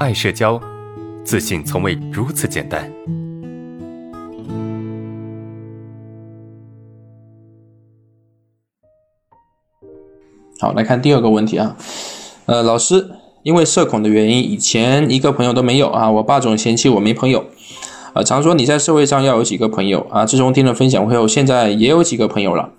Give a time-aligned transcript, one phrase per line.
[0.00, 0.60] 爱社交，
[1.24, 2.90] 自信从未如此简单。
[10.58, 11.76] 好，来看第二个问题啊，
[12.46, 13.08] 呃，老师，
[13.44, 17.44] 因为社恐的原因，以前一个朋友都没有啊，我爸总嫌弃我没朋友，
[18.14, 22.70] 啊，常说你在社会上要有几个朋友啊，自从听了分享会后，现在也有几个朋友了，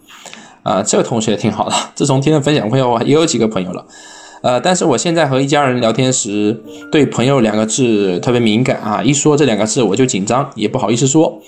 [0.63, 3.85] 啊，这个同学挺好的，自从听了分享会后，也有几个朋友了，
[4.45, 6.55] 呃，但是我现在和一家人聊天时，
[6.91, 11.41] 对朋友两个字特别敏感啊，一说这两个字我就紧张，也不好意思说。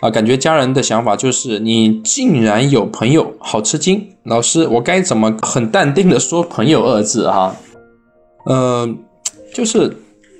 [0.00, 4.06] 啊，感觉家人的想法就是你竟然有朋友，好吃惊。
[4.22, 7.56] 老师，我该怎么很淡定的说“朋友”二字啊？
[8.46, 8.88] 呃，
[9.52, 9.92] 就是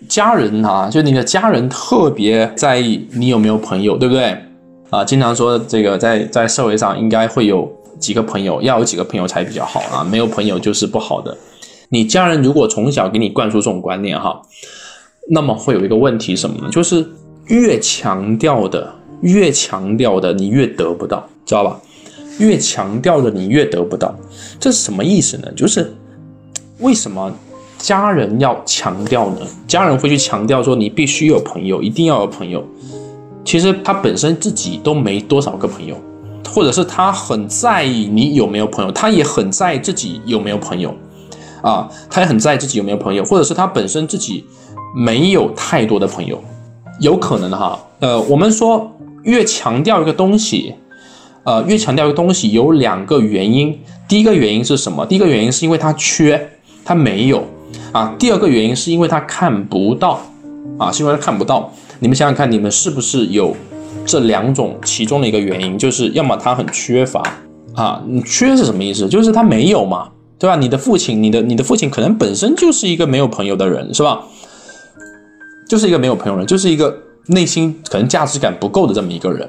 [0.08, 4.36] 家人啊，就你的家人特别在意你有没有朋友，对不对？
[4.90, 11.36] 啊，经常说这个在在社会上应该会有几个朋友，要有几个朋友才比较好啊，没有朋友就是不好的。
[11.94, 14.42] 你家人如果从小给你灌输这种观念哈，
[15.30, 16.68] 那么会有一个问题什么呢？
[16.68, 17.06] 就是
[17.46, 18.92] 越强调的。
[19.20, 21.80] 越强调的你越得不到，知道吧？
[22.38, 24.14] 越强调的你越得不到，
[24.60, 25.50] 这是什么意思呢？
[25.56, 25.94] 就是
[26.80, 27.32] 为什么
[27.78, 29.38] 家人要强调呢？
[29.66, 32.62] 家人会去强调说你必须有朋友，一定要有朋友。
[33.46, 35.96] 其实他本身自己都没多少个朋友，
[36.52, 40.94] 或者是他很在意你有没有朋友，他也很在意自己有没有朋友
[41.64, 44.44] 啊，他也很在意自己有没有朋友，或者是他本身自己
[44.94, 46.38] 没有太多的朋友，
[47.00, 47.76] 有可能哈。
[47.98, 48.90] 呃，我们说。
[49.24, 50.74] 越强调一个东西，
[51.44, 53.74] 呃，越强调一个东西有两个原因。
[54.06, 55.06] 第一个原因是什么？
[55.06, 56.46] 第一个原因是因为他缺，
[56.84, 57.42] 他没有
[57.90, 58.14] 啊。
[58.18, 60.20] 第二个原因是因为他看不到
[60.78, 61.72] 啊，是因为他看不到。
[62.00, 63.56] 你们想想看，你们是不是有
[64.04, 65.78] 这两种其中的一个原因？
[65.78, 67.22] 就是要么他很缺乏
[67.74, 69.08] 啊，你缺是什么意思？
[69.08, 70.10] 就是他没有嘛，
[70.44, 70.56] 对吧？
[70.56, 74.20] 你的父亲，你的你的父亲可能本身就是一个没有朋友的人，是吧？
[75.66, 76.94] 就是一个没有朋友人，就是一个。
[77.26, 79.48] 内心可能价值感不够的这么一个人，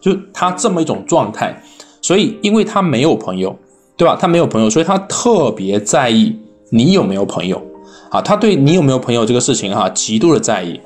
[0.00, 1.56] 就他这么一种状态，
[2.02, 3.56] 所以因为他没有朋友，
[3.96, 4.18] 对吧？
[4.20, 6.36] 他没有朋友，所以他特别在意
[6.70, 7.62] 你有没有朋友
[8.10, 8.20] 啊？
[8.20, 10.80] 他对你有没有朋友这个事情哈，极度的在意。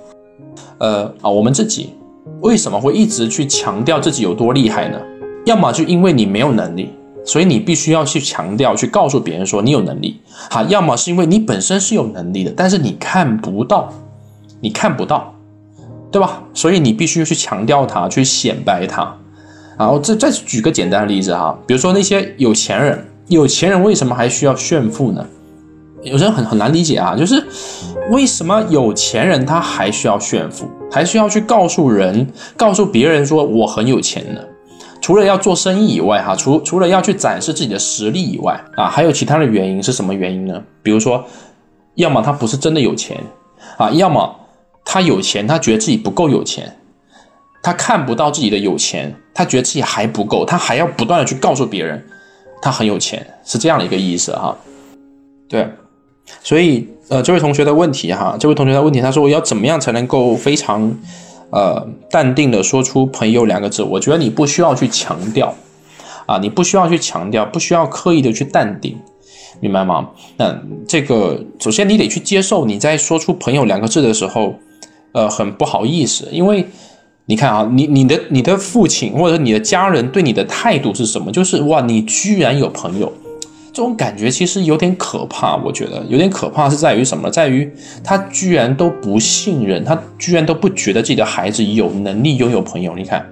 [0.77, 1.89] 呃啊，我们自己
[2.43, 5.01] 为什么会一直去强调自己有多厉害呢？
[5.47, 6.91] 要么就因为你没有能力，
[7.31, 10.21] 所以你必须要去强调，去告诉别人说你有能力。
[10.51, 13.93] 哈，要么是因为你本身是有能力的，但是你看不到，
[14.61, 15.33] 你看不到。
[16.13, 16.43] 对吧？
[16.53, 19.17] 所以你必须去强调它，去显摆它。
[19.79, 25.25] 然后再再举个简单的例子哈，比如说那些有钱人，有钱人为什么还需要炫富呢？
[26.03, 27.41] 有人很很难理解啊，就是
[28.11, 32.27] 为什么有钱人他还需要炫富，还需要去告诉人、
[32.57, 34.41] 告诉别人说我很有钱呢？
[35.11, 40.63] 除了要做生意以外，哈，除除了要去展示自己的实力以外啊，还有其他的原因是什么原因呢？
[40.85, 41.25] 比如说，
[41.97, 43.17] 要么他不是真的有钱
[43.77, 44.37] 啊，要么。
[44.85, 46.77] 他有钱，他觉得自己不够有钱，
[47.61, 52.01] 他看不到自己的有钱，他觉得自己还不够，他还要不断的去告诉别人，
[52.63, 54.57] 他很有钱，是这样的一个意思哈。
[55.49, 55.69] 对，
[56.45, 60.89] 所以呃，这位同学的问题哈，这位同学的问题，他说我要怎么样才能够非常
[61.51, 63.83] 呃淡定的说出朋友两个字？
[63.83, 65.55] 我觉得你不需要去强调
[66.27, 68.99] 啊，你不需要去强调，不需要刻意的去淡定。
[69.61, 70.09] 明白吗？
[70.37, 70.59] 那
[70.89, 74.55] 这个首先你得去接受，你在说出“朋友”两个字的时候。
[75.13, 76.65] 呃，很不好意思，因为
[77.27, 81.33] 你看啊，你你的你的父亲或者你的家人对你的态度是什么？
[81.33, 83.13] 就是哇，你居然有朋友，
[83.73, 85.57] 这种感觉其实有点可怕。
[85.57, 87.31] 我觉得有点可怕是在于什么？
[87.31, 87.73] 在于
[88.03, 92.95] 他居然都不信任，他居然都不觉得自己的孩子有能力拥有朋友。
[92.97, 93.27] 你看，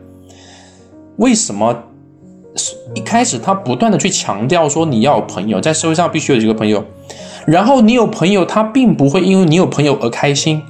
[1.16, 1.84] 为什么
[2.94, 6.84] 一开始他不断的去强调说你要有朋友，在社会上必须有几个朋友，
[7.46, 10.62] 然后你有朋友，他并不会因为你有朋友而开心。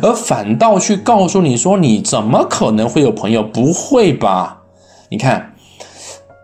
[0.00, 3.42] 而反倒去告诉你说，你怎么可能会有朋友？
[3.42, 4.62] 不会吧？
[5.10, 5.52] 你看，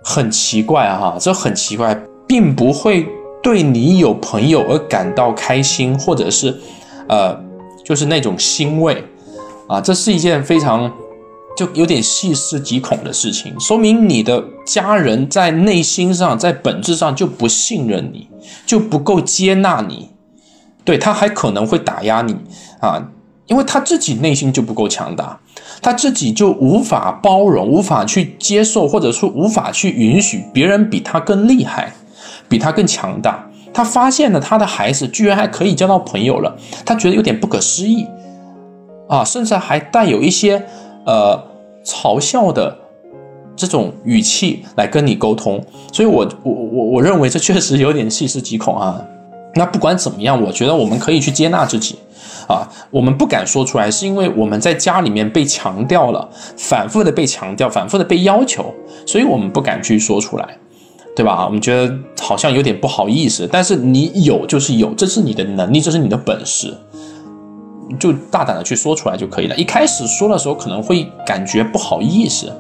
[0.05, 3.09] 很奇怪，哈，这很奇怪，并不会
[3.43, 6.57] 对你有朋友而感到开心，或者是，
[7.09, 7.37] 呃，
[7.85, 9.03] 就是那种欣慰。
[9.67, 10.93] 啊，这是一件非常
[11.57, 18.29] 就有点细思极恐的事情，说明你的家人在内心上，在本质上就不信任你，
[18.65, 20.11] 就不够接纳你，
[20.85, 22.37] 对他还可能会打压你。
[22.81, 23.11] 啊。
[23.47, 25.41] 因为他自己内心就不够强大，
[25.81, 31.95] 他自己就无法包容、无法去接受，或者说无法去允许别人比他更厉害、
[32.49, 33.45] 比他更强大。
[33.73, 38.07] 他发现了他的孩子居然还可以交到朋友了，他觉得有点不可思议
[39.09, 40.65] 啊，甚至还带有一些
[41.05, 41.41] 呃
[41.85, 42.77] 嘲笑的
[43.55, 45.63] 这种语气来跟你沟通。
[45.93, 49.01] 所以，我我我我认为这确实有点细思极恐啊。
[49.55, 51.97] 那不管怎么样，我觉得我们可以去接纳自己。
[52.49, 58.73] 啊，我们不敢说出来，是因为我们在家里面被强调了，反复的被强调，反复的被要求，
[59.07, 60.57] 所以我们不敢去说出来，
[61.15, 61.45] 对吧？
[61.45, 61.95] 我们觉得
[62.29, 66.77] 好像有点不好意思，但是你有就是有，这是你的能力，这是你的本事，
[67.99, 69.57] 就大胆的去说出来就可以了。
[69.57, 72.53] 一开始说的时候可能会感觉不好意思，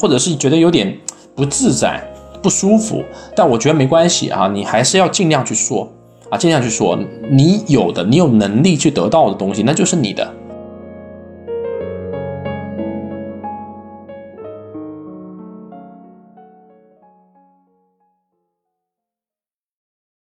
[0.00, 0.98] 或者是觉得有点
[1.36, 2.02] 不自在、
[2.42, 3.00] 不舒服，
[3.36, 5.88] 但我觉得没关系啊，你还是要尽量去说。
[6.28, 6.98] 啊，尽量去说，
[7.30, 10.28] 你有的，你有能力去得到的东西，那就是你的。